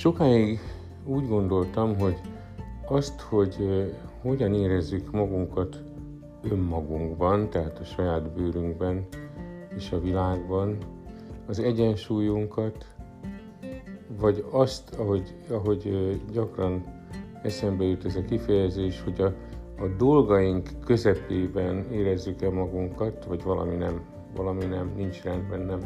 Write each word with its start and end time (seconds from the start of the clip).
Sokáig 0.00 0.58
úgy 1.04 1.28
gondoltam, 1.28 1.98
hogy 1.98 2.20
azt, 2.88 3.20
hogy 3.20 3.56
hogyan 4.22 4.54
érezzük 4.54 5.10
magunkat 5.10 5.82
önmagunkban, 6.42 7.50
tehát 7.50 7.78
a 7.78 7.84
saját 7.84 8.32
bőrünkben 8.32 9.06
és 9.76 9.92
a 9.92 10.00
világban, 10.00 10.76
az 11.46 11.58
egyensúlyunkat, 11.58 12.86
vagy 14.20 14.44
azt, 14.50 14.94
ahogy, 14.94 15.34
ahogy 15.50 16.20
gyakran 16.32 16.84
eszembe 17.42 17.84
jut 17.84 18.04
ez 18.04 18.16
a 18.16 18.24
kifejezés, 18.24 19.02
hogy 19.02 19.20
a, 19.20 19.34
a 19.82 19.86
dolgaink 19.98 20.68
közepében 20.84 21.92
érezzük-e 21.92 22.50
magunkat, 22.50 23.24
vagy 23.24 23.42
valami 23.42 23.74
nem, 23.74 24.00
valami 24.36 24.64
nem, 24.64 24.92
nincs 24.96 25.22
rendben, 25.22 25.60
nem 25.60 25.80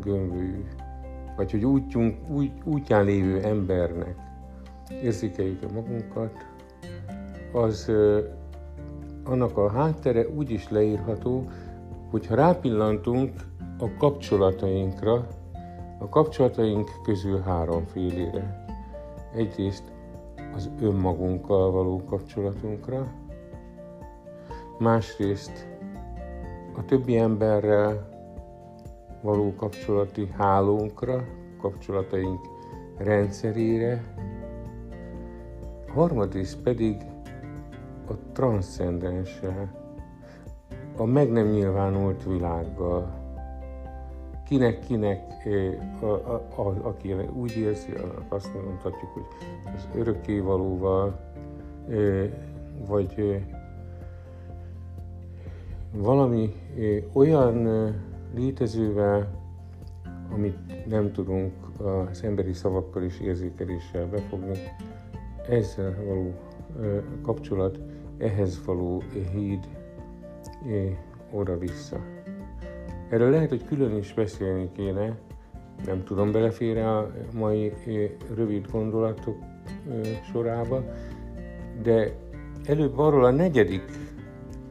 gömbölyű. 0.00 0.64
Vagy 1.36 1.50
hogy 1.50 1.64
útjunk, 1.64 2.16
úgy, 2.28 2.52
útján 2.64 3.04
lévő 3.04 3.42
embernek 3.42 4.16
érzékeljük-e 5.02 5.66
magunkat, 5.72 6.32
az 7.52 7.92
annak 9.24 9.56
a 9.56 9.70
háttere 9.70 10.28
úgy 10.28 10.50
is 10.50 10.68
leírható, 10.68 11.50
hogy 12.10 12.26
ha 12.26 12.34
rápillantunk 12.34 13.32
a 13.78 13.96
kapcsolatainkra, 13.98 15.26
a 15.98 16.08
kapcsolataink 16.08 16.90
közül 17.02 17.40
három 17.40 17.86
félére. 17.86 18.64
Egyrészt 19.34 19.92
az 20.54 20.70
önmagunkkal 20.80 21.70
való 21.70 22.04
kapcsolatunkra, 22.04 23.12
másrészt 24.78 25.68
a 26.76 26.84
többi 26.84 27.16
emberrel 27.16 28.11
való 29.22 29.54
kapcsolati 29.56 30.28
hálónkra, 30.36 31.24
kapcsolataink 31.60 32.40
rendszerére, 32.96 34.02
harmadrészt 35.94 36.58
pedig 36.58 36.96
a 38.08 38.12
transzcendenssel, 38.32 39.80
a 40.96 41.04
meg 41.04 41.30
nem 41.30 41.46
nyilvánult 41.46 42.24
világgal. 42.24 43.20
Kinek-kinek, 44.48 45.20
a, 46.00 46.06
a, 46.06 46.44
a, 46.56 46.86
aki 46.86 47.12
úgy 47.12 47.56
érzi, 47.56 47.92
azt 48.28 48.54
mondhatjuk, 48.54 49.10
hogy 49.12 49.26
az 49.74 49.88
örökkévalóval, 49.94 51.20
vagy 52.86 53.42
valami 55.92 56.54
olyan 57.12 57.66
létezővel, 58.34 59.40
amit 60.32 60.86
nem 60.88 61.12
tudunk 61.12 61.52
az 62.10 62.22
emberi 62.24 62.52
szavakkal 62.52 63.02
és 63.02 63.20
érzékeléssel 63.20 64.06
befogni, 64.06 64.58
ezzel 65.48 65.94
való 66.06 66.34
kapcsolat, 67.22 67.78
ehhez 68.18 68.64
való 68.64 69.02
híd 69.32 69.68
oda-vissza. 71.30 72.00
Erről 73.08 73.30
lehet, 73.30 73.48
hogy 73.48 73.64
külön 73.64 73.96
is 73.96 74.14
beszélni 74.14 74.70
kéne, 74.72 75.16
nem 75.86 76.04
tudom, 76.04 76.32
belefér 76.32 76.78
a 76.78 77.10
mai 77.34 77.72
rövid 78.34 78.70
gondolatok 78.70 79.36
sorába, 80.32 80.84
de 81.82 82.16
előbb 82.66 82.98
arról 82.98 83.24
a 83.24 83.30
negyedik 83.30 83.82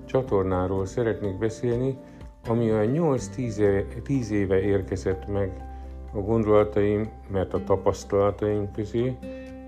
csatornáról 0.06 0.86
szeretnék 0.86 1.38
beszélni, 1.38 1.98
ami 2.48 2.72
olyan 2.72 3.18
8-10 3.18 3.58
éve, 3.58 3.84
10 4.04 4.32
éve 4.32 4.62
érkezett 4.62 5.28
meg 5.28 5.66
a 6.14 6.18
gondolataim, 6.18 7.10
mert 7.32 7.54
a 7.54 7.64
tapasztalataim 7.64 8.72
közé, 8.72 9.18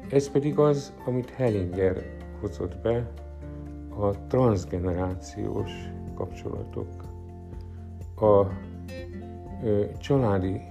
ez 0.10 0.30
pedig 0.30 0.60
az, 0.60 0.94
amit 1.06 1.30
Hellinger 1.30 2.04
hozott 2.42 2.78
be, 2.78 3.12
a 3.98 4.28
transgenerációs 4.28 5.72
kapcsolatok, 6.16 6.88
a 8.16 8.46
ö, 9.64 9.86
családi 10.00 10.62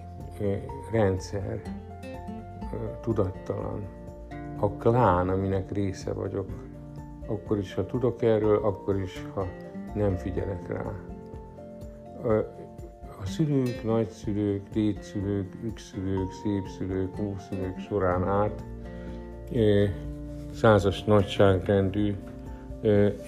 ö, 0.40 0.54
rendszer 0.92 1.60
ö, 2.72 2.76
tudattalan, 3.00 3.82
a 4.58 4.70
klán, 4.70 5.28
aminek 5.28 5.72
része 5.72 6.12
vagyok, 6.12 6.46
akkor 7.26 7.58
is, 7.58 7.74
ha 7.74 7.86
tudok 7.86 8.22
erről, 8.22 8.64
akkor 8.64 9.00
is, 9.00 9.26
ha 9.34 9.46
nem 9.94 10.16
figyelek 10.16 10.68
rá. 10.68 11.11
A 13.20 13.26
szülők, 13.26 13.84
nagyszülők, 13.84 14.68
dédszülők, 14.72 15.54
ükszülők, 15.64 16.32
szépszülők, 16.42 17.18
ószülők 17.20 17.78
során 17.78 18.28
át 18.28 18.64
százas 20.52 21.04
nagyságrendű 21.04 22.14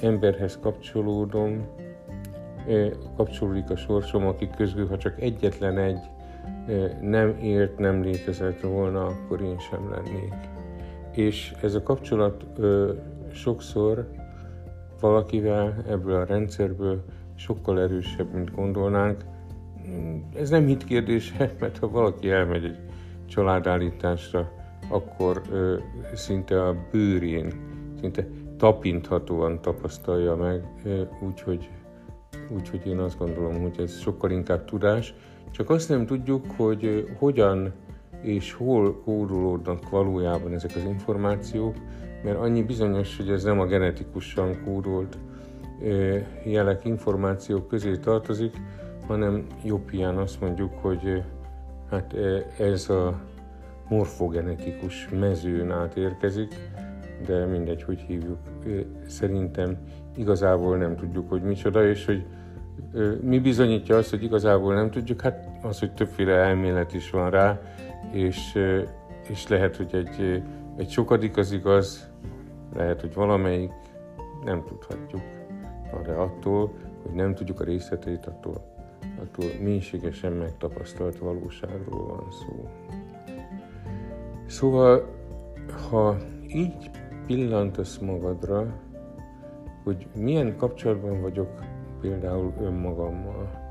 emberhez 0.01 0.59
kapcsolódom, 0.63 1.67
kapcsolódik 3.17 3.71
a 3.71 3.77
sorsom, 3.77 4.27
akik 4.27 4.51
közül, 4.51 4.89
ha 4.89 4.99
csak 4.99 5.21
egyetlen 5.21 5.79
egy 5.79 6.01
nem 7.01 7.39
ért, 7.43 7.79
nem 7.79 8.03
létezett 8.03 8.61
volna, 8.61 9.07
akkor 9.07 9.41
én 9.41 9.59
sem 9.59 9.91
lennék. 9.91 10.35
És 11.11 11.55
ez 11.63 11.75
a 11.75 11.83
kapcsolat 11.83 12.45
sokszor 13.33 14.09
valakivel 15.01 15.85
ebből 15.89 16.15
a 16.15 16.25
rendszerből 16.25 17.05
sokkal 17.37 17.81
erősebb, 17.81 18.35
mint 18.35 18.55
gondolnánk. 18.55 19.25
Ez 20.37 20.51
nem 20.51 20.67
hit 20.67 20.85
kérdése, 20.85 21.53
mert 21.61 21.79
ha 21.79 21.91
valaki 21.91 22.31
elmegy 22.31 22.65
egy 22.65 22.79
családállításra, 23.27 24.53
akkor 24.89 25.43
ö, 25.51 25.77
szinte 26.15 26.67
a 26.67 26.77
bőrén, 26.91 27.53
szinte 28.01 28.27
tapinthatóan 28.57 29.61
tapasztalja 29.61 30.37
meg, 30.37 30.65
úgyhogy 31.21 31.71
úgy, 32.49 32.69
hogy 32.69 32.87
én 32.87 32.99
azt 32.99 33.19
gondolom, 33.19 33.61
hogy 33.61 33.75
ez 33.79 33.99
sokkal 33.99 34.31
inkább 34.31 34.65
tudás. 34.65 35.15
Csak 35.51 35.71
azt 35.71 35.89
nem 35.89 36.07
tudjuk, 36.07 36.45
hogy 36.57 37.09
hogyan 37.19 37.73
és 38.23 38.53
hol 38.53 39.01
kódolódnak 39.01 39.91
valójában 39.91 40.53
ezek 40.53 40.71
az 40.77 40.85
információk, 40.85 41.77
mert 42.25 42.39
annyi 42.39 42.63
bizonyos, 42.63 43.17
hogy 43.17 43.31
ez 43.31 43.45
nem 43.45 43.61
a 43.61 43.67
genetikusan 43.67 44.63
kódolt 44.65 45.19
jelek, 46.45 46.85
információk 46.85 47.69
közé 47.69 47.97
tartozik, 47.97 48.57
hanem 49.07 49.47
jobb 49.65 49.91
azt 50.17 50.41
mondjuk, 50.41 50.73
hogy 50.81 51.23
hát 51.91 52.15
ez 52.59 52.89
a 52.89 53.21
morfogenetikus 53.89 55.09
mezőn 55.09 55.71
át 55.71 55.97
érkezik, 55.97 56.55
de 57.27 57.47
mindegy, 57.47 57.83
hogy 57.83 57.99
hívjuk. 57.99 58.39
Szerintem 59.07 59.79
igazából 60.17 60.77
nem 60.77 60.97
tudjuk, 60.97 61.29
hogy 61.29 61.43
micsoda, 61.43 61.89
és 61.89 62.05
hogy 62.05 62.27
mi 63.21 63.39
bizonyítja 63.39 63.97
azt, 63.97 64.11
hogy 64.11 64.23
igazából 64.23 64.75
nem 64.75 64.91
tudjuk, 64.91 65.21
hát 65.21 65.49
az, 65.63 65.79
hogy 65.79 65.93
többféle 65.93 66.33
elmélet 66.33 66.95
is 66.95 67.11
van 67.11 67.31
rá, 67.31 67.61
és, 68.13 68.59
és 69.29 69.49
lehet, 69.49 69.77
hogy 69.77 69.95
egy, 69.95 70.43
egy 70.77 70.91
sokadik 70.91 71.37
az 71.37 71.53
igaz, 71.53 72.11
lehet, 72.75 73.01
hogy 73.01 73.15
valamelyik, 73.15 73.73
nem 74.45 74.65
tudhatjuk. 74.65 75.23
De 76.03 76.13
attól, 76.13 76.73
hogy 77.03 77.13
nem 77.13 77.35
tudjuk 77.35 77.61
a 77.61 77.65
részleteit, 77.65 78.27
attól, 78.27 78.65
attól 79.23 79.45
mélységesen 79.61 80.33
megtapasztalt 80.33 81.19
valóságról 81.19 82.07
van 82.07 82.31
szó. 82.31 82.69
Szóval, 84.47 85.07
ha 85.91 86.17
így 86.49 86.91
pillantasz 87.27 87.99
magadra, 87.99 88.67
hogy 89.85 90.07
milyen 90.15 90.57
kapcsolatban 90.57 91.21
vagyok 91.21 91.49
például 92.01 92.53
önmagammal, 92.61 93.63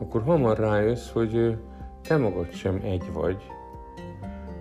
akkor 0.00 0.22
hamar 0.22 0.58
rájössz, 0.58 1.10
hogy 1.10 1.56
te 2.02 2.16
magad 2.16 2.50
sem 2.52 2.80
egy 2.84 3.12
vagy. 3.12 3.42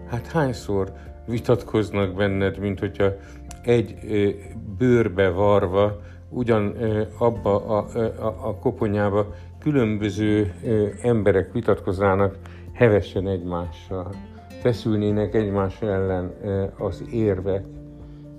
Hát 0.07 0.27
hányszor 0.27 0.93
vitatkoznak 1.25 2.15
benned, 2.15 2.57
mint 2.57 2.79
hogyha 2.79 3.11
egy 3.63 3.95
bőrbe 4.77 5.29
varva, 5.29 5.99
ugyan 6.31 6.75
abba 7.17 7.65
a, 7.65 7.85
a, 8.19 8.47
a 8.47 8.55
koponyába 8.55 9.25
különböző 9.59 10.53
emberek 11.01 11.51
vitatkoznának 11.51 12.37
hevesen 12.73 13.27
egymással 13.27 14.09
feszülnének 14.61 15.33
egymás 15.33 15.81
ellen 15.81 16.33
az 16.77 17.03
érvek, 17.11 17.65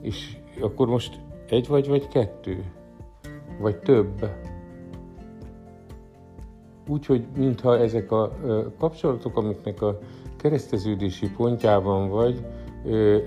és 0.00 0.36
akkor 0.60 0.86
most 0.86 1.20
egy 1.48 1.68
vagy, 1.68 1.88
vagy 1.88 2.08
kettő? 2.08 2.64
Vagy 3.60 3.76
több? 3.76 4.28
Úgyhogy 6.88 7.26
mintha 7.36 7.78
ezek 7.78 8.12
a 8.12 8.32
kapcsolatok, 8.78 9.36
amiknek 9.36 9.82
a 9.82 9.98
kereszteződési 10.36 11.30
pontjában 11.30 12.08
vagy, 12.08 12.44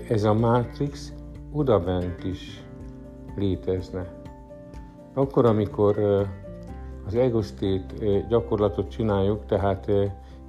ez 0.08 0.24
a 0.24 0.34
mátrix 0.34 1.12
odabent 1.52 2.24
is 2.24 2.64
létezne. 3.36 4.15
Akkor, 5.18 5.44
amikor 5.44 5.98
az 7.06 7.14
egosztét 7.14 7.94
gyakorlatot 8.28 8.90
csináljuk, 8.90 9.46
tehát 9.46 9.90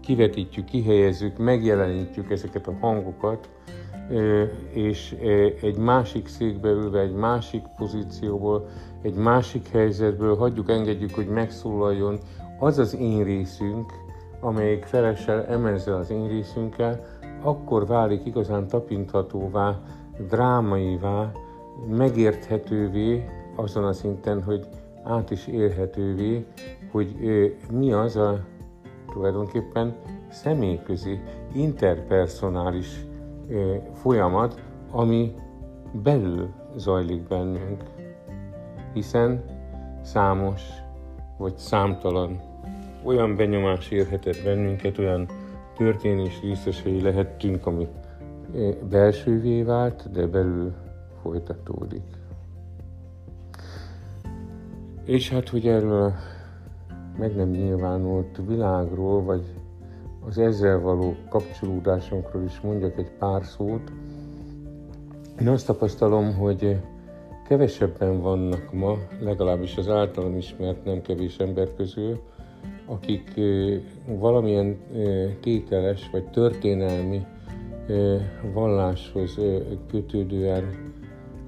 kivetítjük, 0.01 0.65
kihelyezzük, 0.65 1.37
megjelenítjük 1.37 2.31
ezeket 2.31 2.67
a 2.67 2.77
hangokat, 2.79 3.49
és 4.73 5.15
egy 5.61 5.77
másik 5.77 6.27
székbe 6.27 6.69
ülve, 6.69 6.99
egy 6.99 7.13
másik 7.15 7.61
pozícióból, 7.77 8.67
egy 9.01 9.15
másik 9.15 9.67
helyzetből 9.67 10.35
hagyjuk, 10.35 10.69
engedjük, 10.69 11.13
hogy 11.15 11.27
megszólaljon 11.27 12.17
az 12.59 12.77
az 12.77 12.95
én 12.95 13.23
részünk, 13.23 13.91
amelyik 14.39 14.83
felesel 14.83 15.45
emezze 15.45 15.95
az 15.95 16.09
én 16.09 16.27
részünkkel, 16.27 17.05
akkor 17.41 17.85
válik 17.85 18.25
igazán 18.25 18.67
tapinthatóvá, 18.67 19.79
drámaivá, 20.29 21.31
megérthetővé 21.89 23.25
azon 23.57 23.83
a 23.83 23.93
szinten, 23.93 24.43
hogy 24.43 24.67
át 25.03 25.31
is 25.31 25.47
élhetővé, 25.47 26.45
hogy 26.91 27.15
mi 27.71 27.91
az 27.91 28.15
a 28.15 28.39
tulajdonképpen 29.11 29.95
személyközi, 30.29 31.19
interpersonális 31.53 33.05
folyamat, 33.93 34.61
ami 34.91 35.33
belül 36.03 36.49
zajlik 36.75 37.27
bennünk, 37.27 37.83
hiszen 38.93 39.43
számos 40.01 40.61
vagy 41.37 41.57
számtalan 41.57 42.41
olyan 43.03 43.35
benyomás 43.35 43.91
érhetett 43.91 44.43
bennünket, 44.43 44.97
olyan 44.97 45.27
történés 45.77 46.41
részesei 46.41 47.01
lehettünk, 47.01 47.65
ami 47.65 47.87
belsővé 48.89 49.63
vált, 49.63 50.11
de 50.11 50.27
belül 50.27 50.73
folytatódik. 51.21 52.03
És 55.07 55.29
hát, 55.29 55.49
hogy 55.49 55.67
erről 55.67 56.13
meg 57.17 57.35
nem 57.35 57.49
nyilvánult 57.49 58.39
világról, 58.47 59.23
vagy 59.23 59.43
az 60.27 60.37
ezzel 60.37 60.79
való 60.79 61.15
kapcsolódásunkról 61.29 62.43
is 62.43 62.59
mondjak 62.59 62.97
egy 62.97 63.11
pár 63.19 63.43
szót. 63.43 63.91
Én 65.41 65.47
azt 65.47 65.65
tapasztalom, 65.65 66.33
hogy 66.33 66.79
kevesebben 67.47 68.21
vannak 68.21 68.73
ma, 68.73 68.97
legalábbis 69.21 69.77
az 69.77 69.89
általam 69.89 70.37
ismert 70.37 70.85
nem 70.85 71.01
kevés 71.01 71.37
ember 71.37 71.75
közül, 71.75 72.19
akik 72.85 73.39
valamilyen 74.05 74.77
tételes 75.41 76.09
vagy 76.11 76.29
történelmi 76.29 77.25
valláshoz 78.53 79.39
kötődően 79.89 80.93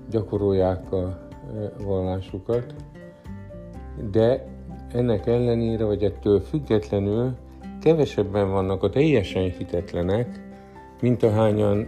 gyakorolják 0.09 0.91
a 0.91 1.27
vallásukat, 1.83 2.73
de 4.11 4.45
ennek 4.93 5.27
ellenére, 5.27 5.83
vagy 5.83 6.03
ettől 6.03 6.39
függetlenül 6.39 7.35
kevesebben 7.81 8.51
vannak 8.51 8.83
a 8.83 8.89
teljesen 8.89 9.49
hitetlenek, 9.49 10.41
mint 11.01 11.23
ahányan 11.23 11.87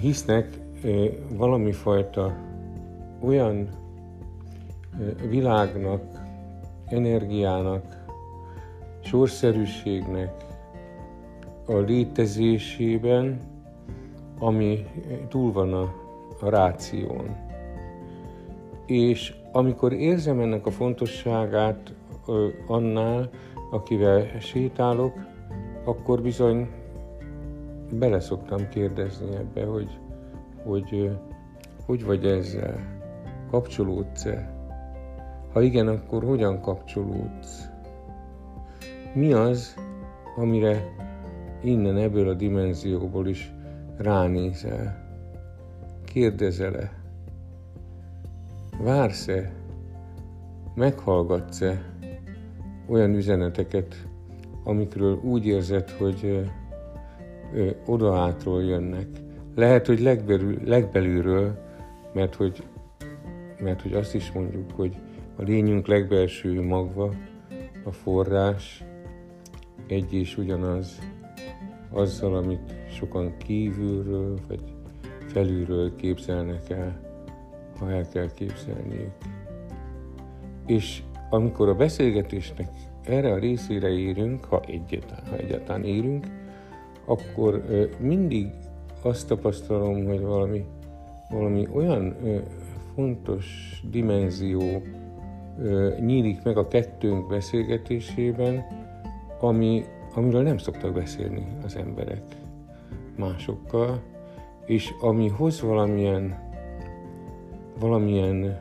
hisznek 0.00 0.58
valami 1.36 1.72
fajta 1.72 2.36
olyan 3.20 3.68
világnak, 5.28 6.02
energiának, 6.86 8.04
sorszerűségnek 9.00 10.34
a 11.66 11.76
létezésében, 11.76 13.40
ami 14.38 14.86
túl 15.28 15.52
van 15.52 15.72
a, 15.72 15.94
a 16.40 16.48
ráción. 16.48 17.36
És 18.86 19.34
amikor 19.52 19.92
érzem 19.92 20.40
ennek 20.40 20.66
a 20.66 20.70
fontosságát 20.70 21.94
annál, 22.66 23.30
akivel 23.70 24.38
sétálok, 24.40 25.12
akkor 25.84 26.22
bizony 26.22 26.68
bele 27.92 28.20
szoktam 28.20 28.68
kérdezni 28.68 29.34
ebbe, 29.34 29.64
hogy 29.64 29.98
hogy, 30.64 31.10
hogy 31.86 32.04
vagy 32.04 32.26
ezzel, 32.26 33.00
kapcsolódsz-e? 33.50 34.52
Ha 35.52 35.62
igen, 35.62 35.88
akkor 35.88 36.24
hogyan 36.24 36.60
kapcsolódsz? 36.60 37.68
Mi 39.14 39.32
az, 39.32 39.74
amire 40.36 40.94
innen 41.62 41.96
ebből 41.96 42.28
a 42.28 42.34
dimenzióból 42.34 43.28
is 43.28 43.52
ránézel? 43.96 45.00
Kérdezel-e? 46.04 47.01
Vársz-e? 48.82 49.52
Meghallgatsz-e 50.74 51.82
olyan 52.88 53.14
üzeneteket, 53.14 54.08
amikről 54.64 55.20
úgy 55.22 55.46
érzed, 55.46 55.90
hogy 55.90 56.50
oda 57.86 58.36
jönnek. 58.44 59.06
Lehet, 59.54 59.86
hogy 59.86 60.00
legbelül, 60.00 60.58
legbelülről, 60.64 61.58
mert 62.12 62.34
hogy, 62.34 62.62
mert 63.60 63.82
hogy 63.82 63.92
azt 63.92 64.14
is 64.14 64.32
mondjuk, 64.32 64.70
hogy 64.70 64.96
a 65.36 65.42
lényünk 65.42 65.86
legbelső 65.86 66.62
magva, 66.62 67.14
a 67.84 67.92
forrás 67.92 68.84
egy 69.86 70.14
és 70.14 70.38
ugyanaz 70.38 70.98
azzal, 71.90 72.36
amit 72.36 72.74
sokan 72.90 73.36
kívülről 73.36 74.38
vagy 74.48 74.62
felülről 75.26 75.96
képzelnek 75.96 76.70
el, 76.70 77.11
ha 77.82 77.90
el 77.90 78.08
kell 78.08 78.32
képzelniük. 78.34 79.12
És 80.66 81.02
amikor 81.30 81.68
a 81.68 81.74
beszélgetésnek 81.74 82.68
erre 83.04 83.32
a 83.32 83.38
részére 83.38 83.88
érünk, 83.88 84.44
ha 84.44 84.60
egyáltalán, 84.66 85.24
ha 85.30 85.36
egyáltalán 85.36 85.84
érünk, 85.84 86.26
akkor 87.04 87.64
mindig 87.98 88.46
azt 89.02 89.28
tapasztalom, 89.28 90.06
hogy 90.06 90.20
valami, 90.20 90.64
valami 91.30 91.66
olyan 91.74 92.16
fontos 92.94 93.46
dimenzió 93.90 94.82
nyílik 96.00 96.42
meg 96.42 96.56
a 96.56 96.68
kettőnk 96.68 97.28
beszélgetésében, 97.28 98.64
ami, 99.40 99.84
amiről 100.14 100.42
nem 100.42 100.58
szoktak 100.58 100.92
beszélni 100.92 101.46
az 101.64 101.76
emberek 101.76 102.22
másokkal, 103.16 104.02
és 104.66 104.90
ami 105.00 105.28
hoz 105.28 105.60
valamilyen, 105.60 106.50
valamilyen 107.82 108.58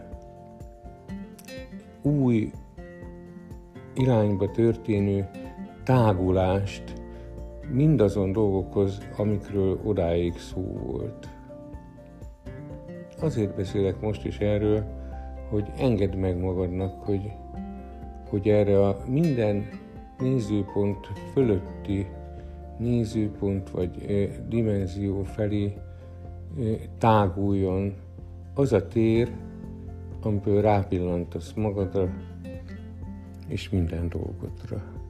új 2.01 2.51
irányba 3.93 4.51
történő 4.51 5.29
tágulást 5.83 6.83
mindazon 7.71 8.31
dolgokhoz, 8.31 9.07
amikről 9.17 9.79
odáig 9.83 10.37
szó 10.37 10.61
volt. 10.61 11.29
Azért 13.19 13.55
beszélek 13.55 14.01
most 14.01 14.25
is 14.25 14.37
erről, 14.37 14.83
hogy 15.49 15.71
engedd 15.77 16.17
meg 16.17 16.39
magadnak, 16.39 17.03
hogy, 17.03 17.31
hogy 18.29 18.47
erre 18.47 18.87
a 18.87 18.97
minden 19.07 19.65
nézőpont 20.17 21.07
fölötti 21.33 22.07
nézőpont 22.77 23.69
vagy 23.69 23.91
dimenzió 24.47 25.23
felé 25.23 25.73
táguljon 26.97 27.93
az 28.53 28.73
a 28.73 28.87
tér, 28.87 29.31
amiből 30.21 30.61
rápillantasz 30.61 31.53
magadra 31.53 32.09
és 33.47 33.69
minden 33.69 34.09
dolgodra. 34.09 35.00